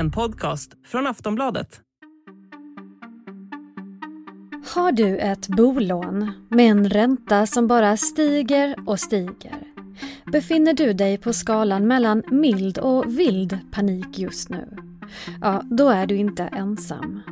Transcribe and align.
en 0.00 0.10
podcast 0.10 0.74
från 0.86 1.06
Aftonbladet. 1.06 1.80
Har 4.74 4.92
du 4.92 5.18
ett 5.18 5.48
bolån 5.48 6.32
med 6.48 6.70
en 6.70 6.90
ränta 6.90 7.46
som 7.46 7.66
bara 7.66 7.96
stiger 7.96 8.76
och 8.86 9.00
stiger? 9.00 9.66
Befinner 10.32 10.74
du 10.74 10.92
dig 10.92 11.18
på 11.18 11.32
skalan 11.32 11.86
mellan 11.86 12.22
mild 12.30 12.78
och 12.78 13.18
vild 13.18 13.58
panik 13.70 14.18
just 14.18 14.48
nu? 14.48 14.76
Ja, 15.40 15.62
då 15.64 15.88
är 15.88 16.06
du 16.06 16.16
inte 16.16 16.42
ensam. 16.42 17.22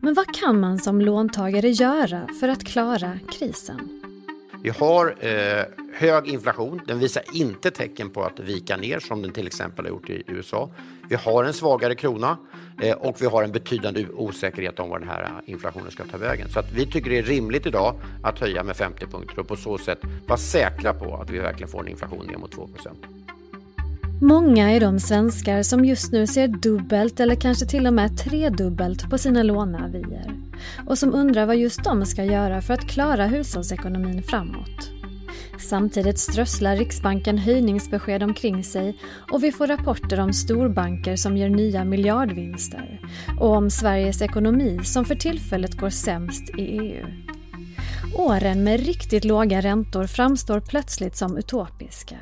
Men 0.00 0.14
vad 0.14 0.34
kan 0.34 0.60
man 0.60 0.78
som 0.78 1.00
låntagare 1.00 1.70
göra 1.70 2.26
för 2.40 2.48
att 2.48 2.64
klara 2.64 3.18
krisen? 3.32 4.05
Vi 4.66 4.72
har 4.72 5.14
eh, 5.20 5.64
hög 5.94 6.28
inflation. 6.28 6.80
Den 6.86 6.98
visar 6.98 7.22
inte 7.32 7.70
tecken 7.70 8.10
på 8.10 8.24
att 8.24 8.40
vika 8.40 8.76
ner 8.76 8.98
som 8.98 9.22
den 9.22 9.32
till 9.32 9.46
exempel 9.46 9.84
har 9.84 9.90
gjort 9.90 10.10
i 10.10 10.22
USA. 10.26 10.70
Vi 11.08 11.16
har 11.16 11.44
en 11.44 11.52
svagare 11.52 11.94
krona 11.94 12.38
eh, 12.82 12.96
och 12.96 13.16
vi 13.22 13.26
har 13.26 13.42
en 13.42 13.52
betydande 13.52 14.06
osäkerhet 14.14 14.80
om 14.80 14.88
var 14.88 14.98
den 14.98 15.08
här 15.08 15.40
inflationen 15.44 15.90
ska 15.90 16.04
ta 16.04 16.16
vägen. 16.16 16.48
Så 16.50 16.58
att 16.58 16.72
vi 16.72 16.86
tycker 16.86 17.10
det 17.10 17.18
är 17.18 17.22
rimligt 17.22 17.66
idag 17.66 17.94
att 18.22 18.38
höja 18.38 18.62
med 18.62 18.76
50 18.76 19.06
punkter 19.06 19.38
och 19.38 19.48
på 19.48 19.56
så 19.56 19.78
sätt 19.78 19.98
vara 20.26 20.38
säkra 20.38 20.94
på 20.94 21.16
att 21.16 21.30
vi 21.30 21.38
verkligen 21.38 21.68
får 21.68 21.80
en 21.80 21.88
inflation 21.88 22.26
ner 22.26 22.36
mot 22.36 22.52
2 22.52 22.66
procent. 22.66 22.98
Många 24.20 24.70
är 24.70 24.80
de 24.80 25.00
svenskar 25.00 25.62
som 25.62 25.84
just 25.84 26.12
nu 26.12 26.26
ser 26.26 26.48
dubbelt 26.48 27.20
eller 27.20 27.34
kanske 27.34 27.66
till 27.66 27.86
och 27.86 27.94
med 27.94 28.18
tredubbelt 28.18 29.10
på 29.10 29.18
sina 29.18 29.42
låneavier 29.42 30.34
och 30.86 30.98
som 30.98 31.14
undrar 31.14 31.46
vad 31.46 31.56
just 31.56 31.84
de 31.84 32.06
ska 32.06 32.24
göra 32.24 32.62
för 32.62 32.74
att 32.74 32.88
klara 32.88 33.26
hushållsekonomin 33.26 34.22
framåt. 34.22 34.90
Samtidigt 35.58 36.18
strösslar 36.18 36.76
Riksbanken 36.76 37.38
höjningsbesked 37.38 38.22
omkring 38.22 38.64
sig 38.64 38.98
och 39.32 39.44
vi 39.44 39.52
får 39.52 39.66
rapporter 39.66 40.20
om 40.20 40.32
storbanker 40.32 41.16
som 41.16 41.36
gör 41.36 41.48
nya 41.48 41.84
miljardvinster 41.84 43.00
och 43.40 43.56
om 43.56 43.70
Sveriges 43.70 44.22
ekonomi 44.22 44.80
som 44.84 45.04
för 45.04 45.14
tillfället 45.14 45.74
går 45.74 45.90
sämst 45.90 46.58
i 46.58 46.62
EU. 46.62 47.06
Åren 48.14 48.64
med 48.64 48.80
riktigt 48.80 49.24
låga 49.24 49.60
räntor 49.60 50.06
framstår 50.06 50.60
plötsligt 50.60 51.16
som 51.16 51.36
utopiska. 51.36 52.16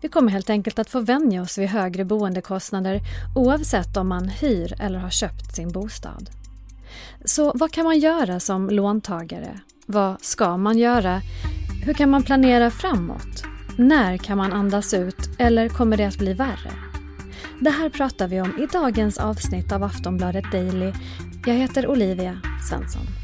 Vi 0.00 0.08
kommer 0.08 0.32
helt 0.32 0.50
enkelt 0.50 0.78
att 0.78 0.90
få 0.90 1.00
vänja 1.00 1.42
oss 1.42 1.58
vid 1.58 1.68
högre 1.68 2.04
boendekostnader 2.04 3.00
oavsett 3.34 3.96
om 3.96 4.08
man 4.08 4.28
hyr 4.28 4.74
eller 4.80 4.98
har 4.98 5.10
köpt 5.10 5.56
sin 5.56 5.72
bostad. 5.72 6.30
Så 7.24 7.52
vad 7.54 7.72
kan 7.72 7.84
man 7.84 7.98
göra 7.98 8.40
som 8.40 8.70
låntagare? 8.70 9.60
Vad 9.86 10.24
ska 10.24 10.56
man 10.56 10.78
göra? 10.78 11.20
Hur 11.84 11.94
kan 11.94 12.10
man 12.10 12.22
planera 12.22 12.70
framåt? 12.70 13.44
När 13.76 14.16
kan 14.16 14.38
man 14.38 14.52
andas 14.52 14.94
ut 14.94 15.30
eller 15.38 15.68
kommer 15.68 15.96
det 15.96 16.04
att 16.04 16.18
bli 16.18 16.32
värre? 16.32 16.72
Det 17.60 17.70
här 17.70 17.88
pratar 17.88 18.28
vi 18.28 18.40
om 18.40 18.58
i 18.58 18.66
dagens 18.66 19.18
avsnitt 19.18 19.72
av 19.72 19.82
Aftonbladet 19.82 20.52
Daily. 20.52 20.92
Jag 21.46 21.54
heter 21.54 21.86
Olivia 21.86 22.40
Svensson. 22.68 23.21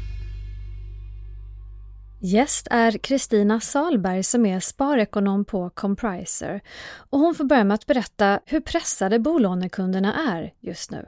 Gäst 2.21 2.67
är 2.71 2.91
Kristina 2.91 3.59
Salberg 3.59 4.23
som 4.23 4.45
är 4.45 4.59
sparekonom 4.59 5.45
på 5.45 5.69
Compriser 5.69 6.61
och 7.09 7.19
hon 7.19 7.35
får 7.35 7.43
börja 7.43 7.63
med 7.63 7.75
att 7.75 7.85
berätta 7.85 8.39
hur 8.45 8.59
pressade 8.59 9.19
bolånekunderna 9.19 10.13
är 10.33 10.53
just 10.59 10.91
nu. 10.91 11.05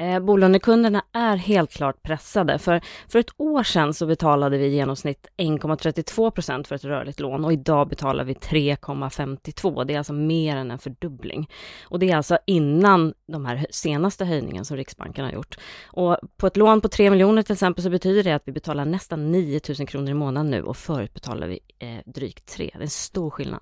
Eh, 0.00 0.20
bolånekunderna 0.20 1.04
är 1.12 1.36
helt 1.36 1.72
klart 1.72 2.02
pressade. 2.02 2.58
För, 2.58 2.80
för 3.08 3.18
ett 3.18 3.30
år 3.36 3.62
sedan 3.62 3.94
så 3.94 4.06
betalade 4.06 4.58
vi 4.58 4.66
i 4.66 4.74
genomsnitt 4.74 5.28
1,32 5.36 6.30
procent 6.30 6.68
för 6.68 6.74
ett 6.74 6.84
rörligt 6.84 7.20
lån 7.20 7.44
och 7.44 7.52
idag 7.52 7.88
betalar 7.88 8.24
vi 8.24 8.32
3,52. 8.32 9.84
Det 9.84 9.94
är 9.94 9.98
alltså 9.98 10.12
mer 10.12 10.56
än 10.56 10.70
en 10.70 10.78
fördubbling. 10.78 11.50
Och 11.84 11.98
det 11.98 12.10
är 12.10 12.16
alltså 12.16 12.38
innan 12.46 13.14
de 13.32 13.46
här 13.46 13.66
senaste 13.70 14.24
höjningen 14.24 14.64
som 14.64 14.76
Riksbanken 14.76 15.24
har 15.24 15.32
gjort. 15.32 15.56
Och 15.86 16.16
på 16.36 16.46
ett 16.46 16.56
lån 16.56 16.80
på 16.80 16.88
3 16.88 17.10
miljoner 17.10 17.42
till 17.42 17.52
exempel 17.52 17.84
så 17.84 17.90
betyder 17.90 18.22
det 18.22 18.32
att 18.32 18.48
vi 18.48 18.52
betalar 18.52 18.84
nästan 18.84 19.32
9 19.32 19.60
000 19.78 19.88
kronor 19.88 20.10
i 20.10 20.14
månaden 20.14 20.50
nu 20.50 20.62
och 20.62 20.76
förut 20.76 21.14
betalade 21.14 21.46
vi 21.46 21.60
eh, 21.78 22.12
drygt 22.12 22.46
3. 22.46 22.70
Det 22.72 22.78
är 22.78 22.82
en 22.82 22.88
stor 22.88 23.30
skillnad. 23.30 23.60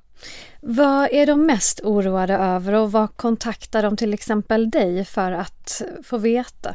Vad 0.60 1.08
är 1.12 1.26
de 1.26 1.46
mest 1.46 1.80
oroade 1.80 2.34
över 2.34 2.72
och 2.72 2.92
vad 2.92 3.16
kontaktar 3.16 3.82
de 3.82 3.96
till 3.96 4.14
exempel 4.14 4.70
dig 4.70 5.04
för 5.04 5.32
att 5.32 5.82
få 6.02 6.18
veta? 6.18 6.74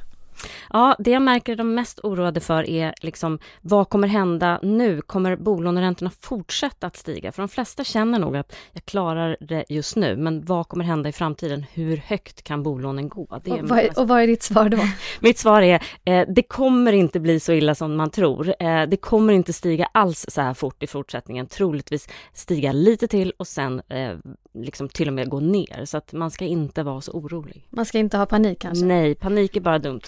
Ja, 0.69 0.95
det 0.99 1.11
jag 1.11 1.21
märker 1.21 1.55
de 1.55 1.75
mest 1.75 1.99
oroade 2.03 2.39
för 2.39 2.69
är 2.69 2.93
liksom 3.01 3.39
vad 3.61 3.89
kommer 3.89 4.07
hända 4.07 4.59
nu? 4.63 5.01
Kommer 5.01 5.35
bolåneräntorna 5.35 6.11
fortsätta 6.21 6.87
att 6.87 6.97
stiga? 6.97 7.31
För 7.31 7.41
de 7.41 7.49
flesta 7.49 7.83
känner 7.83 8.19
nog 8.19 8.37
att 8.37 8.55
jag 8.73 8.85
klarar 8.85 9.37
det 9.39 9.65
just 9.69 9.95
nu, 9.95 10.15
men 10.15 10.45
vad 10.45 10.67
kommer 10.67 10.85
hända 10.85 11.09
i 11.09 11.11
framtiden? 11.11 11.65
Hur 11.73 11.97
högt 11.97 12.43
kan 12.43 12.63
bolånen 12.63 13.09
gå? 13.09 13.21
och, 13.21 13.41
vad 13.45 13.79
är, 13.79 13.99
och 13.99 14.07
vad 14.07 14.21
är 14.21 14.27
ditt 14.27 14.43
svar 14.43 14.69
då? 14.69 14.77
Mitt 15.19 15.39
svar 15.39 15.61
är, 15.61 15.83
eh, 16.05 16.27
det 16.27 16.43
kommer 16.43 16.93
inte 16.93 17.19
bli 17.19 17.39
så 17.39 17.53
illa 17.53 17.75
som 17.75 17.95
man 17.95 18.09
tror. 18.09 18.55
Eh, 18.59 18.83
det 18.83 18.97
kommer 18.97 19.33
inte 19.33 19.53
stiga 19.53 19.87
alls 19.91 20.25
så 20.29 20.41
här 20.41 20.53
fort 20.53 20.83
i 20.83 20.87
fortsättningen. 20.87 21.47
Troligtvis 21.47 22.07
stiga 22.33 22.71
lite 22.71 23.07
till 23.07 23.33
och 23.37 23.47
sen 23.47 23.81
eh, 23.89 24.15
liksom 24.53 24.89
till 24.89 25.07
och 25.07 25.13
med 25.13 25.29
gå 25.29 25.39
ner. 25.39 25.85
Så 25.85 25.97
att 25.97 26.13
man 26.13 26.31
ska 26.31 26.45
inte 26.45 26.83
vara 26.83 27.01
så 27.01 27.11
orolig. 27.11 27.67
Man 27.69 27.85
ska 27.85 27.99
inte 27.99 28.17
ha 28.17 28.25
panik 28.25 28.59
kanske? 28.59 28.85
Nej, 28.85 29.15
panik 29.15 29.55
är 29.55 29.61
bara 29.61 29.79
dumt. 29.79 30.01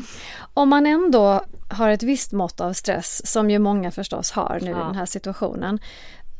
Om 0.54 0.68
man 0.68 0.86
ändå 0.86 1.44
har 1.68 1.90
ett 1.90 2.02
visst 2.02 2.32
mått 2.32 2.60
av 2.60 2.72
stress, 2.72 3.32
som 3.32 3.50
ju 3.50 3.58
många 3.58 3.90
förstås 3.90 4.30
har 4.30 4.58
nu 4.62 4.70
ja. 4.70 4.76
i 4.76 4.84
den 4.84 4.94
här 4.94 5.06
situationen. 5.06 5.78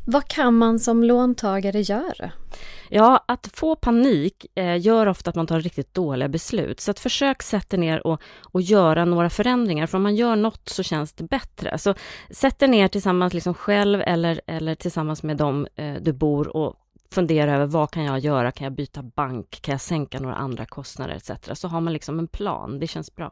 Vad 0.05 0.27
kan 0.27 0.57
man 0.57 0.79
som 0.79 1.03
låntagare 1.03 1.81
göra? 1.81 2.31
Ja, 2.89 3.23
att 3.27 3.49
få 3.53 3.75
panik 3.75 4.45
eh, 4.55 4.79
gör 4.79 5.07
ofta 5.07 5.29
att 5.29 5.35
man 5.35 5.47
tar 5.47 5.59
riktigt 5.59 5.93
dåliga 5.93 6.29
beslut. 6.29 6.79
Så 6.79 6.91
att 6.91 6.99
försök 6.99 7.43
sätta 7.43 7.77
ner 7.77 8.07
och, 8.07 8.21
och 8.41 8.61
göra 8.61 9.05
några 9.05 9.29
förändringar. 9.29 9.87
För 9.87 9.97
om 9.97 10.03
man 10.03 10.15
gör 10.15 10.35
något 10.35 10.69
så 10.69 10.83
känns 10.83 11.13
det 11.13 11.23
bättre. 11.23 11.77
Så 11.77 11.93
sätt 12.29 12.59
dig 12.59 12.69
ner 12.69 12.87
tillsammans 12.87 13.33
liksom 13.33 13.53
själv 13.53 14.01
eller, 14.05 14.41
eller 14.47 14.75
tillsammans 14.75 15.23
med 15.23 15.37
dem 15.37 15.67
eh, 15.75 15.93
du 16.01 16.13
bor 16.13 16.57
och 16.57 16.75
fundera 17.11 17.55
över 17.55 17.65
vad 17.65 17.91
kan 17.91 18.03
jag 18.03 18.19
göra? 18.19 18.51
Kan 18.51 18.65
jag 18.65 18.73
byta 18.73 19.03
bank? 19.03 19.59
Kan 19.61 19.71
jag 19.71 19.81
sänka 19.81 20.19
några 20.19 20.35
andra 20.35 20.65
kostnader 20.65 21.15
etc. 21.15 21.59
Så 21.59 21.67
har 21.67 21.81
man 21.81 21.93
liksom 21.93 22.19
en 22.19 22.27
plan. 22.27 22.79
Det 22.79 22.87
känns 22.87 23.15
bra. 23.15 23.31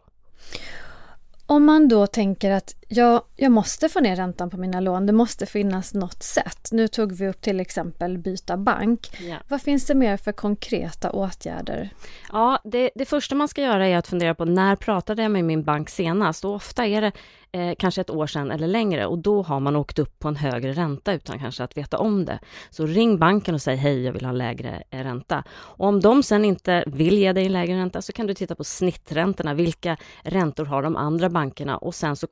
Om 1.45 1.65
man 1.65 1.87
då 1.87 2.07
tänker 2.07 2.51
att 2.51 2.75
ja, 2.89 3.25
jag 3.35 3.51
måste 3.51 3.89
få 3.89 3.99
ner 3.99 4.15
räntan 4.15 4.49
på 4.49 4.57
mina 4.57 4.79
lån, 4.79 5.05
det 5.05 5.13
måste 5.13 5.45
finnas 5.45 5.93
något 5.93 6.23
sätt. 6.23 6.69
Nu 6.71 6.87
tog 6.87 7.11
vi 7.11 7.27
upp 7.27 7.41
till 7.41 7.59
exempel 7.59 8.17
byta 8.17 8.57
bank. 8.57 9.11
Ja. 9.19 9.37
Vad 9.47 9.61
finns 9.61 9.85
det 9.85 9.95
mer 9.95 10.17
för 10.17 10.31
konkreta 10.31 11.11
åtgärder? 11.11 11.89
Ja, 12.31 12.59
det, 12.63 12.89
det 12.95 13.05
första 13.05 13.35
man 13.35 13.47
ska 13.47 13.61
göra 13.61 13.87
är 13.87 13.97
att 13.97 14.07
fundera 14.07 14.35
på 14.35 14.45
när 14.45 14.75
pratade 14.75 15.21
jag 15.21 15.31
med 15.31 15.45
min 15.45 15.63
bank 15.63 15.89
senast? 15.89 16.45
Och 16.45 16.55
ofta 16.55 16.85
är 16.85 17.01
det 17.01 17.11
eh, 17.51 17.75
kanske 17.79 18.01
ett 18.01 18.09
år 18.09 18.27
sedan 18.27 18.51
eller 18.51 18.67
längre 18.67 19.05
och 19.05 19.17
då 19.17 19.41
har 19.41 19.59
man 19.59 19.75
åkt 19.75 19.99
upp 19.99 20.19
på 20.19 20.27
en 20.27 20.35
högre 20.35 20.73
ränta 20.73 21.13
utan 21.13 21.39
kanske 21.39 21.63
att 21.63 21.77
veta 21.77 21.97
om 21.97 22.25
det. 22.25 22.39
Så 22.69 22.85
ring 22.85 23.19
banken 23.19 23.55
och 23.55 23.61
säg 23.61 23.75
hej, 23.75 24.03
jag 24.03 24.13
vill 24.13 24.25
ha 24.25 24.31
lägre 24.31 24.83
eh, 24.89 25.03
ränta. 25.03 25.43
Och 25.49 25.87
om 25.87 25.99
de 25.99 26.23
sen 26.23 26.45
inte 26.45 26.83
vill 26.87 27.17
ge 27.17 27.33
dig 27.33 27.45
en 27.45 27.53
lägre 27.53 27.77
ränta 27.77 28.01
så 28.01 28.13
kan 28.13 28.27
du 28.27 28.33
titta 28.33 28.55
på 28.55 28.63
snitträntorna. 28.63 29.53
Vilka 29.53 29.97
räntor 30.23 30.65
har 30.65 30.83
de 30.83 30.95
andra 30.95 31.29
bankerna? 31.29 31.77
Och 31.77 31.95
sen 31.95 32.15
så 32.15 32.27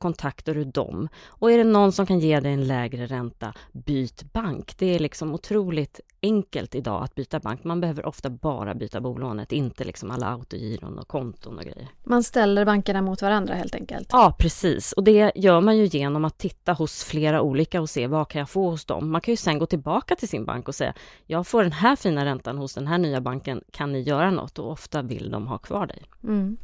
kontaktar 0.48 0.54
du 0.54 0.64
dem. 0.64 1.08
Och 1.28 1.52
är 1.52 1.58
det 1.58 1.64
någon 1.64 1.92
som 1.92 2.06
kan 2.06 2.20
ge 2.20 2.40
dig 2.40 2.52
en 2.52 2.66
lägre 2.66 3.06
ränta, 3.06 3.54
byt 3.72 4.32
bank. 4.32 4.74
Det 4.78 4.94
är 4.94 4.98
liksom 4.98 5.34
otroligt 5.34 6.00
enkelt 6.22 6.74
idag 6.74 7.02
att 7.04 7.14
byta 7.14 7.40
bank. 7.40 7.64
Man 7.64 7.80
behöver 7.80 8.06
ofta 8.06 8.30
bara 8.30 8.74
byta 8.74 9.00
bolånet, 9.00 9.52
inte 9.52 9.84
liksom 9.84 10.10
alla 10.10 10.26
autogiron 10.26 10.98
och 10.98 11.08
konton 11.08 11.58
och 11.58 11.64
grejer. 11.64 11.88
Man 12.04 12.22
ställer 12.22 12.64
bankerna 12.64 13.02
mot 13.02 13.22
varandra 13.22 13.54
helt 13.54 13.74
enkelt? 13.74 14.08
Ja, 14.12 14.34
precis. 14.38 14.92
Och 14.92 15.04
det 15.04 15.32
gör 15.34 15.60
man 15.60 15.76
ju 15.76 15.86
genom 15.86 16.24
att 16.24 16.38
titta 16.38 16.72
hos 16.72 17.04
flera 17.04 17.40
olika 17.40 17.80
och 17.80 17.90
se 17.90 18.06
vad 18.06 18.28
kan 18.28 18.38
jag 18.38 18.50
få 18.50 18.70
hos 18.70 18.84
dem. 18.84 19.10
Man 19.10 19.20
kan 19.20 19.32
ju 19.32 19.36
sen 19.36 19.58
gå 19.58 19.66
tillbaka 19.66 20.16
till 20.16 20.28
sin 20.28 20.44
bank 20.44 20.68
och 20.68 20.74
säga 20.74 20.94
jag 21.26 21.46
får 21.46 21.62
den 21.62 21.72
här 21.72 21.96
fina 21.96 22.24
räntan 22.24 22.58
hos 22.58 22.74
den 22.74 22.86
här 22.86 22.98
nya 22.98 23.20
banken, 23.20 23.62
kan 23.70 23.92
ni 23.92 24.00
göra 24.00 24.30
något? 24.30 24.58
Och 24.58 24.70
ofta 24.70 25.02
vill 25.02 25.30
de 25.30 25.46
ha 25.46 25.58
kvar 25.58 25.86
dig. 25.86 26.02
Mm. 26.24 26.56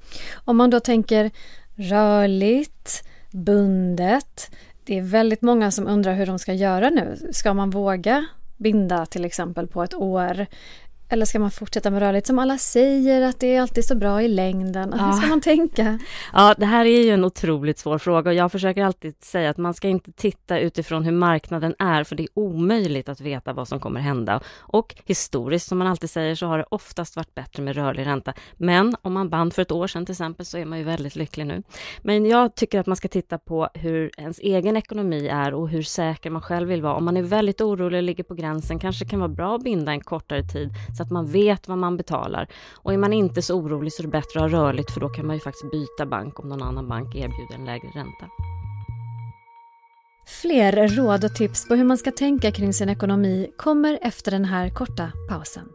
Om 0.44 0.56
man 0.56 0.70
då 0.70 0.80
tänker 0.80 1.30
rörligt, 1.76 3.04
bundet. 3.34 4.50
Det 4.84 4.98
är 4.98 5.02
väldigt 5.02 5.42
många 5.42 5.70
som 5.70 5.86
undrar 5.86 6.14
hur 6.14 6.26
de 6.26 6.38
ska 6.38 6.52
göra 6.52 6.90
nu. 6.90 7.30
Ska 7.32 7.54
man 7.54 7.70
våga 7.70 8.26
binda 8.56 9.06
till 9.06 9.24
exempel 9.24 9.66
på 9.66 9.82
ett 9.82 9.94
år? 9.94 10.46
Eller 11.08 11.26
ska 11.26 11.38
man 11.38 11.50
fortsätta 11.50 11.90
med 11.90 12.00
rörligt 12.00 12.26
som 12.26 12.38
alla 12.38 12.58
säger 12.58 13.22
att 13.22 13.40
det 13.40 13.54
är 13.54 13.60
alltid 13.60 13.84
så 13.84 13.94
bra 13.94 14.22
i 14.22 14.28
längden? 14.28 14.94
Ja. 14.98 15.04
Hur 15.04 15.12
ska 15.12 15.26
man 15.26 15.40
tänka? 15.40 15.98
Ja, 16.32 16.54
det 16.58 16.66
här 16.66 16.86
är 16.86 17.02
ju 17.02 17.10
en 17.10 17.24
otroligt 17.24 17.78
svår 17.78 17.98
fråga 17.98 18.30
och 18.30 18.34
jag 18.34 18.52
försöker 18.52 18.84
alltid 18.84 19.24
säga 19.24 19.50
att 19.50 19.56
man 19.56 19.74
ska 19.74 19.88
inte 19.88 20.12
titta 20.12 20.58
utifrån 20.58 21.04
hur 21.04 21.12
marknaden 21.12 21.74
är 21.78 22.04
för 22.04 22.16
det 22.16 22.22
är 22.22 22.28
omöjligt 22.34 23.08
att 23.08 23.20
veta 23.20 23.52
vad 23.52 23.68
som 23.68 23.80
kommer 23.80 24.00
hända. 24.00 24.40
Och 24.58 24.94
historiskt 25.04 25.68
som 25.68 25.78
man 25.78 25.86
alltid 25.86 26.10
säger 26.10 26.34
så 26.34 26.46
har 26.46 26.58
det 26.58 26.64
oftast 26.68 27.16
varit 27.16 27.34
bättre 27.34 27.62
med 27.62 27.76
rörlig 27.76 28.06
ränta. 28.06 28.32
Men 28.56 28.96
om 29.02 29.12
man 29.12 29.28
band 29.28 29.54
för 29.54 29.62
ett 29.62 29.72
år 29.72 29.86
sedan 29.86 30.06
till 30.06 30.12
exempel 30.12 30.46
så 30.46 30.58
är 30.58 30.64
man 30.64 30.78
ju 30.78 30.84
väldigt 30.84 31.16
lycklig 31.16 31.46
nu. 31.46 31.62
Men 32.02 32.26
jag 32.26 32.54
tycker 32.54 32.80
att 32.80 32.86
man 32.86 32.96
ska 32.96 33.08
titta 33.08 33.38
på 33.38 33.68
hur 33.74 34.10
ens 34.18 34.38
egen 34.38 34.76
ekonomi 34.76 35.28
är 35.28 35.54
och 35.54 35.68
hur 35.68 35.82
säker 35.82 36.30
man 36.30 36.42
själv 36.42 36.68
vill 36.68 36.82
vara. 36.82 36.94
Om 36.94 37.04
man 37.04 37.16
är 37.16 37.22
väldigt 37.22 37.60
orolig 37.60 37.96
och 37.96 38.02
ligger 38.02 38.24
på 38.24 38.34
gränsen 38.34 38.78
kanske 38.78 39.04
kan 39.04 39.20
vara 39.20 39.28
bra 39.28 39.56
att 39.56 39.64
binda 39.64 39.92
en 39.92 40.00
kortare 40.00 40.42
tid 40.42 40.70
så 40.96 41.02
att 41.02 41.10
man 41.10 41.26
vet 41.26 41.68
vad 41.68 41.78
man 41.78 41.96
betalar. 41.96 42.48
Och 42.72 42.92
är 42.92 42.98
man 42.98 43.12
inte 43.12 43.42
så 43.42 43.54
orolig 43.54 43.92
så 43.92 44.02
är 44.02 44.04
det 44.04 44.10
bättre 44.10 44.44
att 44.44 44.50
ha 44.50 44.58
rörligt 44.58 44.90
för 44.90 45.00
då 45.00 45.08
kan 45.08 45.26
man 45.26 45.36
ju 45.36 45.40
faktiskt 45.40 45.70
byta 45.70 46.06
bank 46.06 46.40
om 46.40 46.48
någon 46.48 46.62
annan 46.62 46.88
bank 46.88 47.14
erbjuder 47.14 47.54
en 47.54 47.64
lägre 47.64 47.88
ränta. 47.88 48.26
Fler 50.26 50.88
råd 50.88 51.24
och 51.24 51.34
tips 51.34 51.68
på 51.68 51.74
hur 51.74 51.84
man 51.84 51.98
ska 51.98 52.10
tänka 52.10 52.52
kring 52.52 52.72
sin 52.72 52.88
ekonomi 52.88 53.50
kommer 53.56 53.98
efter 54.02 54.30
den 54.30 54.44
här 54.44 54.70
korta 54.70 55.12
pausen. 55.28 55.68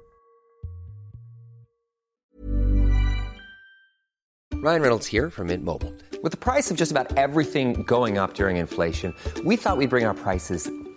Ryan 4.63 4.81
Reynolds 4.81 5.11
här 5.11 5.29
från 5.29 5.47
Mint 5.47 5.63
Mobile. 5.63 5.91
Med 6.23 6.39
priset 6.39 6.77
på 6.77 6.81
nästan 6.81 7.07
allt 7.17 7.51
som 7.51 7.73
går 7.83 8.23
upp 8.23 8.39
under 8.39 8.49
inflationen, 8.49 9.13
trodde 9.35 9.49
vi 9.49 9.55
att 9.55 9.79
vi 9.79 9.87
skulle 9.87 9.87
bring 9.87 10.07
våra 10.07 10.13
priser 10.13 10.78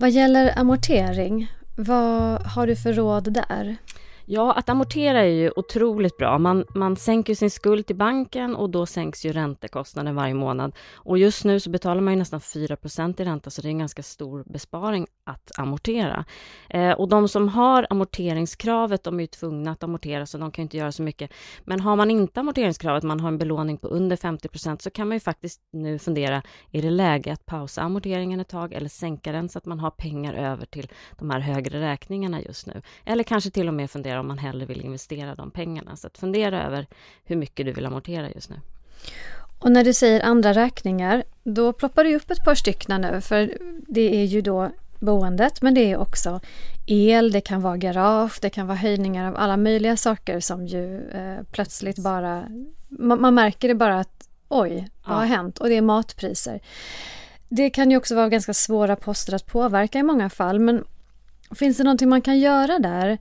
Vad 0.00 0.10
gäller 0.10 0.58
amortering, 0.58 1.52
vad 1.76 2.42
har 2.46 2.66
du 2.66 2.76
för 2.76 2.92
råd 2.92 3.32
där? 3.32 3.76
Ja, 4.24 4.52
att 4.52 4.68
amortera 4.68 5.20
är 5.20 5.28
ju 5.28 5.50
otroligt 5.56 6.16
bra. 6.16 6.38
Man, 6.38 6.64
man 6.74 6.96
sänker 6.96 7.34
sin 7.34 7.50
skuld 7.50 7.86
till 7.86 7.96
banken 7.96 8.56
och 8.56 8.70
då 8.70 8.86
sänks 8.86 9.26
ju 9.26 9.32
räntekostnaden 9.32 10.14
varje 10.14 10.34
månad. 10.34 10.72
Och 10.94 11.18
just 11.18 11.44
nu 11.44 11.60
så 11.60 11.70
betalar 11.70 12.00
man 12.00 12.12
ju 12.12 12.18
nästan 12.18 12.40
4% 12.40 13.20
i 13.20 13.24
ränta, 13.24 13.50
så 13.50 13.62
det 13.62 13.68
är 13.68 13.70
en 13.70 13.78
ganska 13.78 14.02
stor 14.02 14.44
besparing 14.46 15.06
att 15.24 15.58
amortera. 15.58 16.24
Eh, 16.68 16.92
och 16.92 17.08
de 17.08 17.28
som 17.28 17.48
har 17.48 17.86
amorteringskravet, 17.90 19.04
de 19.04 19.16
är 19.16 19.20
ju 19.20 19.26
tvungna 19.26 19.70
att 19.70 19.82
amortera, 19.82 20.26
så 20.26 20.38
de 20.38 20.50
kan 20.50 20.62
inte 20.62 20.76
göra 20.76 20.92
så 20.92 21.02
mycket. 21.02 21.30
Men 21.64 21.80
har 21.80 21.96
man 21.96 22.10
inte 22.10 22.40
amorteringskravet, 22.40 23.02
man 23.02 23.20
har 23.20 23.28
en 23.28 23.38
belåning 23.38 23.78
på 23.78 23.88
under 23.88 24.16
50% 24.16 24.82
så 24.82 24.90
kan 24.90 25.08
man 25.08 25.16
ju 25.16 25.20
faktiskt 25.20 25.60
nu 25.72 25.98
fundera, 25.98 26.42
är 26.72 26.82
det 26.82 26.90
läge 26.90 27.32
att 27.32 27.46
pausa 27.46 27.82
amorteringen 27.82 28.40
ett 28.40 28.48
tag 28.48 28.72
eller 28.72 28.88
sänka 28.88 29.32
den 29.32 29.48
så 29.48 29.58
att 29.58 29.66
man 29.66 29.80
har 29.80 29.90
pengar 29.90 30.34
över 30.34 30.66
till 30.66 30.88
de 31.18 31.30
här 31.30 31.40
högre 31.40 31.80
räkningarna 31.80 32.42
just 32.42 32.66
nu? 32.66 32.82
Eller 33.04 33.24
kanske 33.24 33.50
till 33.50 33.68
och 33.68 33.74
med 33.74 33.90
fundera 33.90 34.20
om 34.20 34.26
man 34.26 34.38
hellre 34.38 34.66
vill 34.66 34.84
investera 34.84 35.34
de 35.34 35.50
pengarna. 35.50 35.96
Så 35.96 36.06
att 36.06 36.18
fundera 36.18 36.66
över 36.66 36.86
hur 37.24 37.36
mycket 37.36 37.66
du 37.66 37.72
vill 37.72 37.86
amortera 37.86 38.30
just 38.30 38.50
nu. 38.50 38.56
Och 39.58 39.72
när 39.72 39.84
du 39.84 39.94
säger 39.94 40.20
andra 40.20 40.52
räkningar, 40.52 41.24
då 41.42 41.72
ploppar 41.72 42.04
det 42.04 42.16
upp 42.16 42.30
ett 42.30 42.44
par 42.44 42.54
stycken 42.54 43.00
nu, 43.00 43.20
för 43.20 43.58
det 43.88 44.20
är 44.20 44.24
ju 44.24 44.40
då 44.40 44.70
boendet, 45.00 45.62
men 45.62 45.74
det 45.74 45.92
är 45.92 45.96
också 45.96 46.40
el, 46.86 47.32
det 47.32 47.40
kan 47.40 47.62
vara 47.62 47.76
garage, 47.76 48.38
det 48.40 48.50
kan 48.50 48.66
vara 48.66 48.78
höjningar 48.78 49.28
av 49.28 49.36
alla 49.36 49.56
möjliga 49.56 49.96
saker 49.96 50.40
som 50.40 50.66
ju 50.66 51.10
eh, 51.10 51.42
plötsligt 51.50 51.98
bara... 51.98 52.44
Man, 52.88 53.20
man, 53.20 53.34
märker 53.34 53.68
det 53.68 53.74
bara 53.74 54.00
att 54.00 54.28
oj, 54.48 54.88
vad 55.04 55.16
ja. 55.16 55.18
har 55.18 55.26
hänt? 55.26 55.58
Och 55.58 55.68
det 55.68 55.74
är 55.74 55.82
matpriser. 55.82 56.60
Det 57.48 57.70
kan 57.70 57.90
ju 57.90 57.96
också 57.96 58.14
vara 58.14 58.28
ganska 58.28 58.54
svåra 58.54 58.96
poster 58.96 59.34
att 59.34 59.46
påverka 59.46 59.98
i 59.98 60.02
många 60.02 60.30
fall, 60.30 60.60
men 60.60 60.84
finns 61.54 61.76
det 61.76 61.84
någonting 61.84 62.08
man 62.08 62.22
kan 62.22 62.38
göra 62.38 62.78
där 62.78 63.18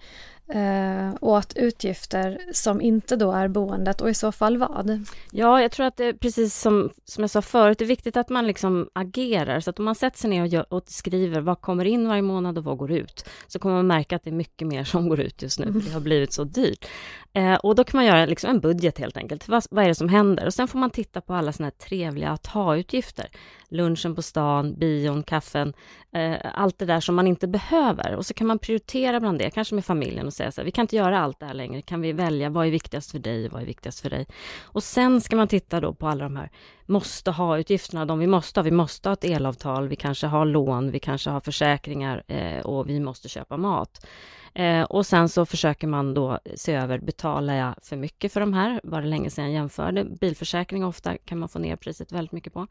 eh, 0.50 1.16
åt 1.22 1.54
utgifter 1.56 2.40
som 2.52 2.82
inte 2.82 3.16
då 3.16 3.32
är 3.32 3.48
boendet 3.48 4.02
och 4.02 4.10
i 4.10 4.14
så 4.14 4.32
fall 4.32 4.58
vad? 4.58 5.06
Ja, 5.32 5.62
jag 5.62 5.72
tror 5.72 5.86
att 5.86 5.98
det 5.98 6.06
är 6.06 6.14
precis 6.14 6.56
som, 6.60 6.90
som 7.06 7.24
jag 7.24 7.30
sa 7.30 7.42
förut, 7.42 7.78
det 7.78 7.86
är 7.86 7.88
viktigt 7.88 8.18
att 8.18 8.30
man 8.30 8.48
liksom 8.48 8.90
agerar. 8.94 9.60
Så 9.60 9.70
att 9.70 9.80
om 9.80 9.86
man 9.86 9.96
sätter 9.96 10.20
sig 10.20 10.30
ner 10.30 10.42
och, 10.42 10.48
gör, 10.48 10.74
och 10.74 10.84
skriver 10.88 11.42
vad 11.42 11.62
kommer 11.62 11.86
in 11.86 12.08
varje 12.08 12.22
månad 12.22 12.58
och 12.58 12.64
vad 12.64 12.78
går 12.78 12.92
ut, 12.92 13.26
så 13.48 13.60
kommer 13.60 13.76
man 13.76 13.88
märka 13.88 14.16
att 14.16 14.24
det 14.24 14.30
är 14.30 14.34
mycket 14.34 14.68
mer 14.68 14.84
som 14.84 15.10
går 15.10 15.20
ut 15.20 15.42
just 15.42 15.60
nu, 15.60 15.66
för 15.74 15.80
det 15.80 15.94
har 15.94 16.00
blivit 16.00 16.34
så 16.34 16.44
dyrt. 16.44 16.88
Eh, 17.34 17.56
och 17.56 17.76
då 17.76 17.84
kan 17.84 17.98
man 17.98 18.06
göra 18.06 18.26
liksom 18.26 18.50
en 18.50 18.60
budget 18.60 18.98
helt 18.98 19.18
enkelt. 19.18 19.48
Vad, 19.48 19.64
vad 19.70 19.84
är 19.84 19.88
det 19.88 19.96
som 19.96 20.10
händer? 20.10 20.46
Och 20.46 20.54
sen 20.54 20.68
får 20.68 20.80
man 20.80 20.90
titta 20.90 21.22
på 21.22 21.34
alla 21.34 21.52
sådana 21.52 21.66
här 21.66 21.88
trevliga 21.88 22.30
att 22.30 22.48
ha-utgifter. 22.48 23.28
Lunchen 23.70 24.16
på 24.16 24.22
stan, 24.22 24.76
bion, 24.78 25.24
kaffen, 25.24 25.74
eh, 26.14 26.36
allt 26.54 26.80
det 26.80 26.86
där 26.86 27.00
som 27.00 27.16
man 27.16 27.28
inte 27.28 27.48
behöver. 27.48 28.16
Och 28.16 28.26
så 28.26 28.34
kan 28.34 28.48
man 28.48 28.60
prioritera 28.60 29.20
bland 29.20 29.40
det, 29.40 29.50
kanske 29.50 29.76
med 29.76 29.86
familjen 29.86 30.28
och 30.28 30.34
säga 30.38 30.52
så 30.52 30.62
här, 30.62 30.66
vi 30.66 30.72
kan 30.72 30.84
inte 30.84 30.96
göra 30.96 31.20
allt 31.20 31.40
det 31.40 31.46
här 31.46 31.54
längre. 31.54 31.82
Kan 31.82 32.02
vi 32.02 32.12
välja, 32.12 32.50
vad 32.50 32.68
är 32.68 32.72
viktigast 32.72 33.12
för 33.12 33.20
dig 33.20 33.50
vad 33.50 33.62
är 33.62 33.66
viktigast 33.66 34.00
för 34.00 34.10
dig? 34.10 34.28
Och 34.62 34.84
sen 34.84 35.22
ska 35.22 35.36
man 35.36 35.48
titta 35.48 35.80
då 35.80 35.94
på 35.94 36.08
alla 36.08 36.24
de 36.24 36.36
här 36.36 36.50
måste 36.86 37.32
ha-utgifterna, 37.32 38.06
de 38.06 38.20
vi 38.20 38.28
måste 38.28 38.60
ha. 38.60 38.64
Vi 38.64 38.72
måste 38.72 39.10
ha 39.10 39.14
ett 39.14 39.24
elavtal, 39.24 39.88
vi 39.88 39.96
kanske 39.96 40.28
har 40.28 40.46
lån, 40.46 40.92
vi 40.92 41.00
kanske 41.00 41.30
har 41.30 41.40
försäkringar 41.40 42.24
eh, 42.28 42.60
och 42.60 42.90
vi 42.90 43.00
måste 43.00 43.30
köpa 43.30 43.58
mat. 43.58 44.08
Eh, 44.54 44.84
och 44.84 45.06
sen 45.06 45.30
så 45.30 45.46
försöker 45.46 45.88
man 45.88 46.14
då 46.14 46.40
se 46.56 46.74
över, 46.74 47.00
betalar 47.00 47.56
jag 47.56 47.76
för 47.82 47.96
mycket 47.96 48.34
för 48.34 48.40
de 48.40 48.54
här? 48.54 48.82
Var 48.84 49.02
det 49.02 49.08
länge 49.08 49.30
sedan 49.30 49.46
jag 49.46 49.54
jämförde? 49.54 50.04
Bilförsäkring 50.04 50.86
ofta 50.86 51.18
kan 51.18 51.40
man 51.40 51.50
få 51.50 51.60
ner 51.60 51.76
priset 51.76 52.12
väldigt 52.12 52.32
mycket 52.32 52.54
på. 52.54 52.68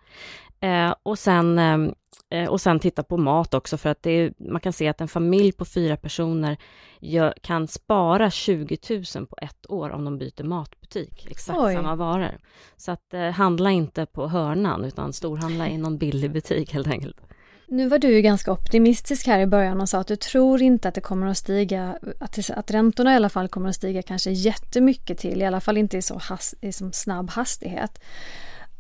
Eh, 0.60 0.94
och, 1.02 1.18
sen, 1.18 1.58
ehm, 1.58 1.94
eh, 2.30 2.48
och 2.48 2.60
sen 2.60 2.80
titta 2.80 3.02
på 3.02 3.16
mat 3.16 3.54
också, 3.54 3.76
för 3.76 3.90
att 3.90 4.02
det 4.02 4.10
är, 4.10 4.32
man 4.38 4.60
kan 4.60 4.72
se 4.72 4.88
att 4.88 5.00
en 5.00 5.08
familj 5.08 5.52
på 5.52 5.64
fyra 5.64 5.96
personer 5.96 6.56
gör, 7.00 7.34
kan 7.42 7.68
spara 7.68 8.30
20 8.30 8.78
000 9.16 9.26
på 9.26 9.36
ett 9.42 9.70
år 9.70 9.90
om 9.90 10.04
de 10.04 10.18
byter 10.18 10.44
matbutik, 10.44 11.26
exakt 11.30 11.58
Oj. 11.58 11.74
samma 11.74 11.94
varor. 11.94 12.38
Så 12.76 12.92
att 12.92 13.14
eh, 13.14 13.30
handla 13.30 13.70
inte 13.70 14.06
på 14.06 14.28
hörnan, 14.28 14.84
utan 14.84 15.12
storhandla 15.12 15.68
i 15.68 15.78
någon 15.78 15.98
billig 15.98 16.32
butik 16.32 16.72
helt 16.72 16.88
enkelt. 16.88 17.25
Nu 17.68 17.88
var 17.88 17.98
du 17.98 18.08
ju 18.08 18.20
ganska 18.20 18.52
optimistisk 18.52 19.26
här 19.26 19.40
i 19.40 19.46
början 19.46 19.80
och 19.80 19.88
sa 19.88 19.98
att 19.98 20.06
du 20.06 20.16
tror 20.16 20.62
inte 20.62 20.88
att 20.88 20.94
det 20.94 21.00
kommer 21.00 21.26
att 21.26 21.38
stiga, 21.38 21.98
att, 22.20 22.50
att 22.50 22.70
räntorna 22.70 23.12
i 23.12 23.16
alla 23.16 23.28
fall 23.28 23.48
kommer 23.48 23.68
att 23.68 23.74
stiga 23.74 24.02
kanske 24.02 24.30
jättemycket 24.30 25.18
till, 25.18 25.42
i 25.42 25.44
alla 25.44 25.60
fall 25.60 25.76
inte 25.76 25.96
i 25.96 26.02
så, 26.02 26.18
has, 26.18 26.54
i 26.60 26.72
så 26.72 26.90
snabb 26.92 27.30
hastighet. 27.30 28.00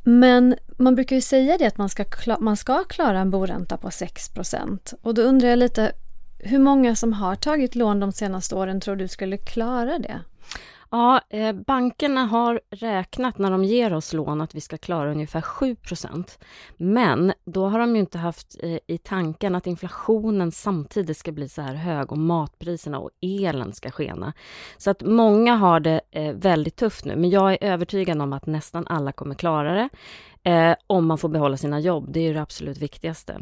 Men 0.02 0.56
man 0.76 0.94
brukar 0.94 1.16
ju 1.16 1.22
säga 1.22 1.58
det 1.58 1.66
att 1.66 1.78
man 1.78 1.88
ska, 1.88 2.04
man 2.40 2.56
ska 2.56 2.84
klara 2.84 3.20
en 3.20 3.30
boränta 3.30 3.76
på 3.76 3.88
6% 3.88 4.94
och 5.02 5.14
då 5.14 5.22
undrar 5.22 5.48
jag 5.48 5.58
lite 5.58 5.92
hur 6.38 6.58
många 6.58 6.96
som 6.96 7.12
har 7.12 7.36
tagit 7.36 7.74
lån 7.74 8.00
de 8.00 8.12
senaste 8.12 8.54
åren 8.54 8.80
tror 8.80 8.96
du 8.96 9.08
skulle 9.08 9.36
klara 9.36 9.98
det? 9.98 10.20
Ja, 10.96 11.20
eh, 11.30 11.52
bankerna 11.52 12.24
har 12.24 12.60
räknat 12.70 13.38
när 13.38 13.50
de 13.50 13.64
ger 13.64 13.94
oss 13.94 14.12
lån 14.12 14.40
att 14.40 14.54
vi 14.54 14.60
ska 14.60 14.78
klara 14.78 15.10
ungefär 15.10 15.40
7% 15.40 16.38
Men 16.76 17.32
då 17.44 17.68
har 17.68 17.78
de 17.78 17.94
ju 17.94 18.00
inte 18.00 18.18
haft 18.18 18.56
eh, 18.62 18.78
i 18.86 18.98
tanken 18.98 19.54
att 19.54 19.66
inflationen 19.66 20.52
samtidigt 20.52 21.16
ska 21.16 21.32
bli 21.32 21.48
så 21.48 21.62
här 21.62 21.74
hög 21.74 22.12
och 22.12 22.18
matpriserna 22.18 22.98
och 22.98 23.10
elen 23.20 23.72
ska 23.72 23.90
skena. 23.90 24.32
Så 24.76 24.90
att 24.90 25.02
många 25.02 25.56
har 25.56 25.80
det 25.80 26.00
eh, 26.10 26.32
väldigt 26.32 26.76
tufft 26.76 27.04
nu, 27.04 27.16
men 27.16 27.30
jag 27.30 27.52
är 27.52 27.58
övertygad 27.60 28.22
om 28.22 28.32
att 28.32 28.46
nästan 28.46 28.86
alla 28.86 29.12
kommer 29.12 29.34
klara 29.34 29.74
det. 29.74 29.88
Eh, 30.50 30.76
om 30.86 31.06
man 31.06 31.18
får 31.18 31.28
behålla 31.28 31.56
sina 31.56 31.80
jobb. 31.80 32.06
Det 32.08 32.20
är 32.20 32.34
det 32.34 32.42
absolut 32.42 32.78
viktigaste. 32.78 33.32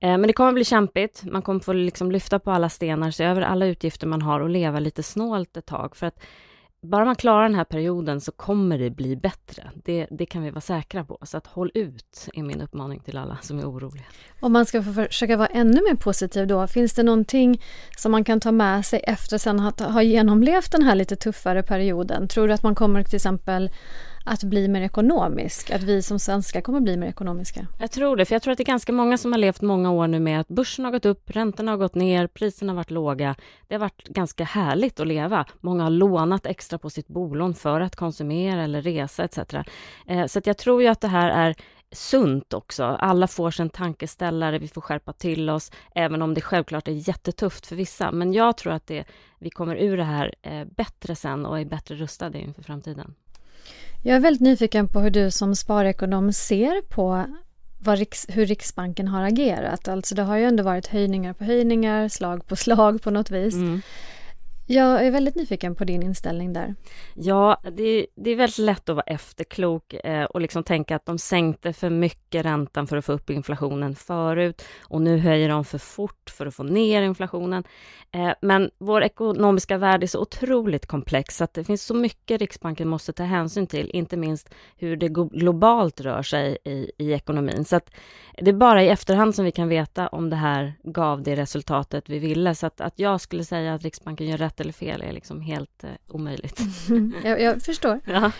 Eh, 0.00 0.18
men 0.18 0.22
det 0.22 0.32
kommer 0.32 0.52
bli 0.52 0.64
kämpigt. 0.64 1.24
Man 1.24 1.42
kommer 1.42 1.60
få 1.60 1.72
liksom 1.72 2.12
lyfta 2.12 2.38
på 2.38 2.50
alla 2.50 2.68
stenar, 2.68 3.10
se 3.10 3.24
över 3.24 3.42
alla 3.42 3.66
utgifter 3.66 4.06
man 4.06 4.22
har 4.22 4.40
och 4.40 4.50
leva 4.50 4.80
lite 4.80 5.02
snålt 5.02 5.56
ett 5.56 5.66
tag. 5.66 5.96
För 5.96 6.06
att 6.06 6.20
bara 6.80 7.04
man 7.04 7.16
klarar 7.16 7.42
den 7.42 7.54
här 7.54 7.64
perioden 7.64 8.20
så 8.20 8.32
kommer 8.32 8.78
det 8.78 8.90
bli 8.90 9.16
bättre. 9.16 9.70
Det, 9.84 10.06
det 10.10 10.26
kan 10.26 10.42
vi 10.42 10.50
vara 10.50 10.60
säkra 10.60 11.04
på. 11.04 11.18
Så 11.22 11.36
att 11.36 11.46
håll 11.46 11.70
ut 11.74 12.28
är 12.34 12.42
min 12.42 12.60
uppmaning 12.60 13.00
till 13.00 13.16
alla 13.16 13.38
som 13.42 13.58
är 13.58 13.70
oroliga. 13.70 14.04
Om 14.40 14.52
man 14.52 14.66
ska 14.66 14.82
försöka 14.82 15.36
vara 15.36 15.48
ännu 15.48 15.80
mer 15.82 15.94
positiv 15.94 16.46
då, 16.46 16.66
finns 16.66 16.94
det 16.94 17.02
någonting 17.02 17.62
som 17.96 18.12
man 18.12 18.24
kan 18.24 18.40
ta 18.40 18.52
med 18.52 18.86
sig 18.86 19.00
efter 19.04 19.38
sen 19.38 19.60
att 19.60 19.80
ha 19.80 20.02
genomlevt 20.02 20.72
den 20.72 20.82
här 20.82 20.94
lite 20.94 21.16
tuffare 21.16 21.62
perioden? 21.62 22.28
Tror 22.28 22.48
du 22.48 22.54
att 22.54 22.62
man 22.62 22.74
kommer 22.74 23.02
till 23.02 23.16
exempel 23.16 23.70
att 24.24 24.44
bli 24.44 24.68
mer 24.68 24.82
ekonomisk? 24.82 25.70
Att 25.70 25.82
vi 25.82 26.02
som 26.02 26.18
svenskar 26.18 26.60
kommer 26.60 26.80
bli 26.80 26.96
mer 26.96 27.06
ekonomiska? 27.06 27.66
Jag 27.78 27.90
tror 27.90 28.16
det, 28.16 28.24
för 28.24 28.34
jag 28.34 28.42
tror 28.42 28.52
att 28.52 28.58
det 28.58 28.62
är 28.62 28.72
ganska 28.72 28.92
många 28.92 29.18
som 29.18 29.32
har 29.32 29.38
levt 29.38 29.60
många 29.60 29.90
år 29.90 30.06
nu 30.06 30.20
med 30.20 30.40
att 30.40 30.48
börsen 30.48 30.84
har 30.84 30.92
gått 30.92 31.06
upp, 31.06 31.30
räntorna 31.30 31.72
har 31.72 31.78
gått 31.78 31.94
ner, 31.94 32.26
priserna 32.26 32.72
har 32.72 32.76
varit 32.76 32.90
låga. 32.90 33.34
Det 33.68 33.74
har 33.74 33.80
varit 33.80 34.08
ganska 34.08 34.44
härligt 34.44 35.00
att 35.00 35.06
leva. 35.06 35.44
Många 35.60 35.82
har 35.82 35.90
lånat 35.90 36.46
extra 36.46 36.78
på 36.78 36.90
sitt 36.90 37.08
bolån 37.08 37.54
för 37.54 37.80
att 37.80 37.96
konsumera 37.96 38.62
eller 38.62 38.82
resa 38.82 39.24
etc. 39.24 39.38
Eh, 40.06 40.26
så 40.26 40.38
att 40.38 40.46
jag 40.46 40.58
tror 40.58 40.82
ju 40.82 40.88
att 40.88 41.00
det 41.00 41.08
här 41.08 41.30
är 41.30 41.54
sunt 41.92 42.54
också. 42.54 42.84
Alla 42.84 43.26
får 43.26 43.50
sin 43.50 43.70
tankeställare, 43.70 44.58
vi 44.58 44.68
får 44.68 44.80
skärpa 44.80 45.12
till 45.12 45.50
oss, 45.50 45.70
även 45.94 46.22
om 46.22 46.34
det 46.34 46.40
självklart 46.40 46.88
är 46.88 47.08
jättetufft 47.08 47.66
för 47.66 47.76
vissa. 47.76 48.12
Men 48.12 48.32
jag 48.32 48.56
tror 48.56 48.72
att 48.72 48.86
det, 48.86 49.04
vi 49.38 49.50
kommer 49.50 49.76
ur 49.76 49.96
det 49.96 50.04
här 50.04 50.34
eh, 50.42 50.64
bättre 50.64 51.16
sen 51.16 51.46
och 51.46 51.60
är 51.60 51.64
bättre 51.64 51.94
rustade 51.94 52.38
inför 52.38 52.62
framtiden. 52.62 53.14
Jag 54.02 54.16
är 54.16 54.20
väldigt 54.20 54.42
nyfiken 54.42 54.88
på 54.88 55.00
hur 55.00 55.10
du 55.10 55.30
som 55.30 55.56
sparekonom 55.56 56.32
ser 56.32 56.82
på 56.88 57.24
Riks, 57.84 58.26
hur 58.28 58.46
Riksbanken 58.46 59.08
har 59.08 59.22
agerat. 59.22 59.88
Alltså 59.88 60.14
det 60.14 60.22
har 60.22 60.36
ju 60.36 60.44
ändå 60.44 60.62
varit 60.62 60.86
höjningar 60.86 61.32
på 61.32 61.44
höjningar, 61.44 62.08
slag 62.08 62.46
på 62.46 62.56
slag 62.66 63.02
på 63.02 63.10
något 63.10 63.30
vis. 63.30 63.54
Mm. 63.54 63.82
Jag 64.70 65.06
är 65.06 65.10
väldigt 65.10 65.34
nyfiken 65.34 65.74
på 65.74 65.84
din 65.84 66.02
inställning 66.02 66.52
där. 66.52 66.74
Ja, 67.14 67.60
det, 67.72 68.06
det 68.14 68.30
är 68.30 68.36
väldigt 68.36 68.58
lätt 68.58 68.88
att 68.88 68.96
vara 68.96 69.06
efterklok 69.06 69.94
eh, 69.94 70.24
och 70.24 70.40
liksom 70.40 70.64
tänka 70.64 70.96
att 70.96 71.06
de 71.06 71.18
sänkte 71.18 71.72
för 71.72 71.90
mycket 71.90 72.44
räntan 72.44 72.86
för 72.86 72.96
att 72.96 73.04
få 73.04 73.12
upp 73.12 73.30
inflationen 73.30 73.94
förut 73.94 74.62
och 74.80 75.02
nu 75.02 75.18
höjer 75.18 75.48
de 75.48 75.64
för 75.64 75.78
fort 75.78 76.30
för 76.30 76.46
att 76.46 76.54
få 76.54 76.62
ner 76.62 77.02
inflationen. 77.02 77.64
Eh, 78.12 78.32
men 78.42 78.70
vår 78.78 79.02
ekonomiska 79.02 79.78
värld 79.78 80.02
är 80.02 80.06
så 80.06 80.20
otroligt 80.20 80.86
komplex 80.86 81.36
så 81.36 81.44
att 81.44 81.54
det 81.54 81.64
finns 81.64 81.82
så 81.82 81.94
mycket 81.94 82.40
Riksbanken 82.40 82.88
måste 82.88 83.12
ta 83.12 83.22
hänsyn 83.22 83.66
till, 83.66 83.90
inte 83.94 84.16
minst 84.16 84.54
hur 84.76 84.96
det 84.96 85.08
globalt 85.08 86.00
rör 86.00 86.22
sig 86.22 86.58
i, 86.64 86.90
i 86.98 87.12
ekonomin. 87.12 87.64
Så 87.64 87.76
att 87.76 87.90
det 88.38 88.50
är 88.50 88.54
bara 88.54 88.82
i 88.82 88.88
efterhand 88.88 89.34
som 89.34 89.44
vi 89.44 89.52
kan 89.52 89.68
veta 89.68 90.08
om 90.08 90.30
det 90.30 90.36
här 90.36 90.72
gav 90.82 91.22
det 91.22 91.36
resultatet 91.36 92.08
vi 92.08 92.18
ville. 92.18 92.54
Så 92.54 92.66
att, 92.66 92.80
att 92.80 92.98
jag 92.98 93.20
skulle 93.20 93.44
säga 93.44 93.74
att 93.74 93.82
Riksbanken 93.82 94.26
gör 94.26 94.36
rätt 94.36 94.57
eller 94.60 94.72
fel 94.72 95.02
är 95.02 95.12
liksom 95.12 95.40
helt 95.40 95.84
eh, 95.84 95.90
omöjligt. 96.08 96.60
jag, 97.24 97.40
jag 97.40 97.62
förstår. 97.62 98.00
Ja. 98.08 98.32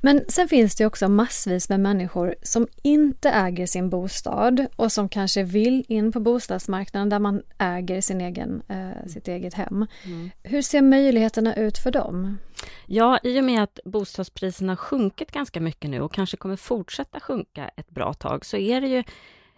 Men 0.00 0.24
sen 0.28 0.48
finns 0.48 0.76
det 0.76 0.86
också 0.86 1.08
massvis 1.08 1.68
med 1.68 1.80
människor 1.80 2.34
som 2.42 2.66
inte 2.82 3.30
äger 3.30 3.66
sin 3.66 3.90
bostad 3.90 4.66
och 4.76 4.92
som 4.92 5.08
kanske 5.08 5.42
vill 5.42 5.84
in 5.88 6.12
på 6.12 6.20
bostadsmarknaden 6.20 7.08
där 7.08 7.18
man 7.18 7.42
äger 7.58 8.00
sin 8.00 8.20
egen, 8.20 8.62
eh, 8.68 9.08
sitt 9.08 9.28
eget 9.28 9.54
hem. 9.54 9.86
Mm. 10.04 10.30
Hur 10.42 10.62
ser 10.62 10.82
möjligheterna 10.82 11.54
ut 11.54 11.78
för 11.78 11.90
dem? 11.90 12.38
Ja, 12.86 13.18
i 13.22 13.40
och 13.40 13.44
med 13.44 13.62
att 13.62 13.78
bostadspriserna 13.84 14.76
sjunkit 14.76 15.32
ganska 15.32 15.60
mycket 15.60 15.90
nu 15.90 16.00
och 16.00 16.12
kanske 16.12 16.36
kommer 16.36 16.56
fortsätta 16.56 17.20
sjunka 17.20 17.70
ett 17.76 17.90
bra 17.90 18.12
tag 18.12 18.46
så 18.46 18.56
är 18.56 18.80
det 18.80 18.88
ju 18.88 19.02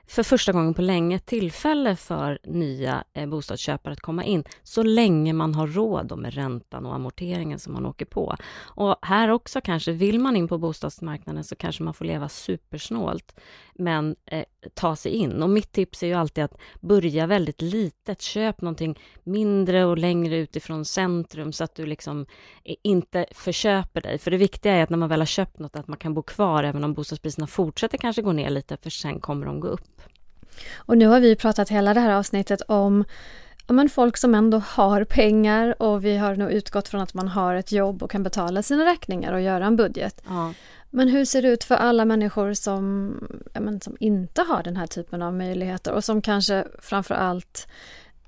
för 0.07 0.23
första 0.23 0.53
gången 0.53 0.75
på 0.75 0.83
länge 0.83 1.19
tillfälle 1.19 1.97
för 1.97 2.39
nya 2.45 3.05
eh, 3.15 3.27
bostadsköpare 3.27 3.93
att 3.93 4.01
komma 4.01 4.25
in 4.25 4.45
så 4.63 4.83
länge 4.83 5.33
man 5.33 5.55
har 5.55 5.67
råd 5.67 6.19
med 6.19 6.35
räntan 6.35 6.87
och 6.87 6.95
amorteringen 6.95 7.59
som 7.59 7.73
man 7.73 7.87
åker 7.87 8.05
på. 8.05 8.37
Och 8.61 8.97
här 9.03 9.29
också 9.29 9.61
kanske, 9.61 9.93
vill 9.93 10.19
man 10.21 10.37
in 10.37 10.49
på 10.49 10.59
bostadsmarknaden 10.59 11.45
så 11.45 11.57
kanske 11.57 11.83
man 11.83 11.95
får 11.95 12.05
leva 12.05 12.29
supersnålt 12.29 13.35
men 13.75 14.17
eh, 14.27 14.45
ta 14.75 14.97
sig 14.97 15.13
in. 15.13 15.43
Och 15.43 15.51
mitt 15.51 15.73
tips 15.73 16.03
är 16.03 16.07
ju 16.07 16.15
alltid 16.15 16.45
att 16.45 16.59
börja 16.81 17.27
väldigt 17.27 17.63
litet. 17.63 18.23
Köp 18.23 18.61
någonting 18.61 18.99
mindre 19.25 19.85
och 19.85 19.99
längre 19.99 20.37
utifrån 20.37 20.85
centrum 20.85 21.53
så 21.53 21.65
att 21.65 21.75
du 21.75 21.87
liksom 21.87 22.27
eh, 22.65 22.75
inte 22.83 23.27
förköper 23.33 24.01
dig. 24.01 24.19
För 24.19 24.31
det 24.31 24.37
viktiga 24.37 24.73
är 24.73 24.83
att 24.83 24.91
när 24.91 24.99
man 24.99 25.09
väl 25.09 25.21
har 25.21 25.27
köpt 25.27 25.59
något 25.59 25.77
att 25.77 25.89
man 25.89 25.99
kan 25.99 26.15
bo 26.15 26.23
kvar 26.23 26.65
även 26.65 26.85
om 26.85 26.95
bostadspriserna 26.95 27.47
fortsätter 27.47 27.99
kanske 27.99 28.23
gå 28.23 28.33
ner 28.33 28.51
lite 28.51 28.77
för 28.77 28.91
sen 28.91 29.21
kommer 29.21 29.47
de 29.47 29.61
gå 29.61 29.69
upp. 29.69 29.94
Och 30.77 30.99
nu 30.99 31.07
har 31.07 31.21
vi 31.21 31.37
pratat 31.37 31.69
hela 31.69 31.95
det 31.95 32.01
här 32.01 32.11
avsnittet 32.11 32.63
om 32.69 33.05
ja, 33.67 33.73
men 33.75 33.89
folk 33.89 34.17
som 34.17 34.35
ändå 34.35 34.59
har 34.59 35.05
pengar 35.05 35.83
och 35.83 36.05
vi 36.05 36.17
har 36.17 36.37
nog 36.37 36.51
utgått 36.51 36.89
från 36.89 37.01
att 37.01 37.15
man 37.15 37.29
har 37.29 37.55
ett 37.55 37.73
jobb 37.73 38.03
och 38.03 38.11
kan 38.11 38.23
betala 38.23 38.63
sina 38.63 38.85
räkningar 38.85 39.33
och 39.33 39.41
göra 39.41 39.67
en 39.67 39.77
budget. 39.77 40.23
Ja. 40.27 40.53
Men 40.91 41.09
hur 41.09 41.25
ser 41.25 41.43
det 41.43 41.49
ut 41.49 41.65
för 41.65 41.75
alla 41.75 42.05
människor 42.05 42.55
som, 42.55 43.15
ja, 43.53 43.61
men, 43.61 43.81
som 43.81 43.97
inte 44.01 44.43
har 44.43 44.63
den 44.63 44.77
här 44.77 44.87
typen 44.87 45.23
av 45.23 45.35
möjligheter 45.35 45.93
och 45.93 46.05
som 46.05 46.23
kanske 46.23 46.65
framför 46.79 47.15
allt 47.15 47.69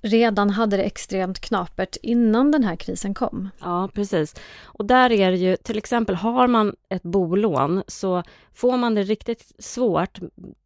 redan 0.02 0.50
hade 0.50 0.76
det 0.76 0.82
extremt 0.82 1.40
knapert 1.40 1.96
innan 2.02 2.50
den 2.50 2.64
här 2.64 2.76
krisen 2.76 3.14
kom. 3.14 3.48
Ja, 3.60 3.88
precis. 3.94 4.34
Och 4.64 4.84
där 4.84 5.12
är 5.12 5.30
det 5.30 5.36
ju, 5.36 5.56
till 5.56 5.78
exempel 5.78 6.14
har 6.14 6.46
man 6.46 6.74
ett 6.88 7.02
bolån 7.02 7.82
så 7.86 8.22
får 8.54 8.76
man 8.76 8.94
det 8.94 9.02
riktigt 9.02 9.52
svårt, 9.58 10.18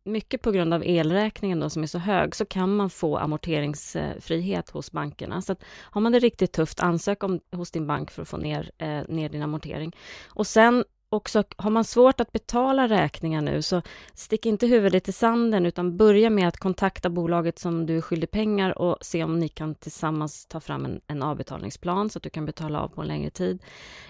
mycket 0.05 0.43
på 0.43 0.51
grund 0.51 0.75
av 0.75 0.83
elräkningen 0.85 1.61
då 1.61 1.71
som 1.71 1.83
är 1.83 1.87
så 1.87 1.99
hög, 1.99 2.35
så 2.35 2.45
kan 2.45 2.77
man 2.77 2.91
få 2.91 3.17
amorteringsfrihet 3.17 4.71
hos 4.71 4.93
bankerna. 4.93 5.43
Så 5.43 5.53
att 5.53 5.65
har 5.81 6.01
man 6.01 6.13
det 6.13 6.19
riktigt 6.19 6.53
tufft, 6.53 6.81
ansök 6.81 7.23
om, 7.23 7.41
hos 7.53 7.71
din 7.71 7.87
bank 7.87 8.11
för 8.11 8.23
att 8.23 8.29
få 8.29 8.37
ner, 8.37 8.71
eh, 8.79 9.03
ner 9.09 9.29
din 9.29 9.43
amortering. 9.43 9.97
Och 10.29 10.47
sen 10.47 10.85
också, 11.11 11.45
har 11.57 11.71
man 11.71 11.85
svårt 11.85 12.21
att 12.21 12.33
betala 12.33 12.89
räkningar 12.89 13.43
nu 13.43 13.63
så 13.63 13.83
stick 14.15 14.47
inte 14.47 14.67
huvudet 14.67 15.09
i 15.09 15.13
sanden 15.13 15.67
utan 15.67 15.97
börja 15.97 16.31
med 16.31 16.49
att 16.49 16.57
kontakta 16.57 17.11
bolaget 17.11 17.59
som 17.59 17.87
du 17.87 17.97
är 17.97 18.01
skyldig 18.01 18.31
pengar 18.31 18.79
och 18.79 18.97
se 19.01 19.25
om 19.25 19.39
ni 19.39 19.49
kan 19.49 19.75
tillsammans 19.75 20.47
ta 20.47 20.61
fram 20.61 20.85
en, 20.85 21.01
en 21.07 21.23
avbetalningsplan 21.23 22.11
så 22.11 22.19
att 22.19 22.23
du 22.23 22.31
kan 22.31 22.47
betala 22.47 22.81
av 22.81 22.89
på 22.89 23.01
en 23.01 23.09
längre 23.09 23.31
tid. 23.31 23.63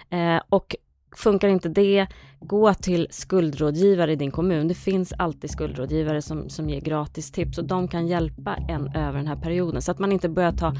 Eh, 0.09 0.41
och 0.49 0.75
funkar 1.15 1.47
inte 1.47 1.69
det, 1.69 2.07
gå 2.39 2.73
till 2.73 3.07
skuldrådgivare 3.11 4.11
i 4.11 4.15
din 4.15 4.31
kommun. 4.31 4.67
Det 4.67 4.73
finns 4.73 5.13
alltid 5.13 5.49
skuldrådgivare 5.49 6.21
som, 6.21 6.49
som 6.49 6.69
ger 6.69 6.81
gratis 6.81 7.31
tips 7.31 7.57
och 7.57 7.65
de 7.65 7.87
kan 7.87 8.07
hjälpa 8.07 8.55
en 8.55 8.95
över 8.95 9.17
den 9.17 9.27
här 9.27 9.35
perioden 9.35 9.81
så 9.81 9.91
att 9.91 9.99
man 9.99 10.11
inte 10.11 10.29
börjar 10.29 10.51
ta 10.51 10.73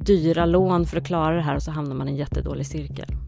dyra 0.00 0.46
lån 0.46 0.86
för 0.86 0.96
att 0.96 1.06
klara 1.06 1.36
det 1.36 1.42
här 1.42 1.56
och 1.56 1.62
så 1.62 1.70
hamnar 1.70 1.94
man 1.94 2.08
i 2.08 2.10
en 2.10 2.16
jättedålig 2.16 2.66
cirkel. 2.66 3.25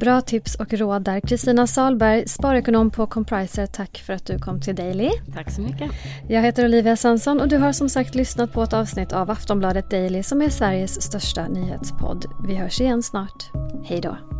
Bra 0.00 0.20
tips 0.20 0.54
och 0.54 0.72
råd 0.72 1.02
där. 1.02 1.20
Kristina 1.20 1.66
Salberg, 1.66 2.28
sparekonom 2.28 2.90
på 2.90 3.06
Compriser. 3.06 3.66
Tack 3.66 4.02
för 4.06 4.12
att 4.12 4.26
du 4.26 4.38
kom 4.38 4.60
till 4.60 4.74
Daily. 4.74 5.10
Tack 5.34 5.50
så 5.50 5.60
mycket. 5.60 5.90
Jag 6.28 6.42
heter 6.42 6.64
Olivia 6.64 6.96
Svensson 6.96 7.40
och 7.40 7.48
du 7.48 7.56
har 7.56 7.72
som 7.72 7.88
sagt 7.88 8.14
lyssnat 8.14 8.52
på 8.52 8.62
ett 8.62 8.72
avsnitt 8.72 9.12
av 9.12 9.30
Aftonbladet 9.30 9.90
Daily 9.90 10.22
som 10.22 10.42
är 10.42 10.48
Sveriges 10.48 11.02
största 11.02 11.48
nyhetspodd. 11.48 12.24
Vi 12.46 12.54
hörs 12.54 12.80
igen 12.80 13.02
snart. 13.02 13.50
Hej 13.84 14.00
då. 14.00 14.39